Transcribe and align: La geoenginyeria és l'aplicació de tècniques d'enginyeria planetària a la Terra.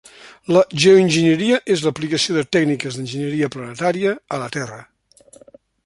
La 0.55 0.61
geoenginyeria 0.83 1.59
és 1.75 1.83
l'aplicació 1.87 2.37
de 2.39 2.45
tècniques 2.57 2.99
d'enginyeria 3.01 3.53
planetària 3.57 4.19
a 4.39 4.45
la 4.47 4.53
Terra. 4.57 4.85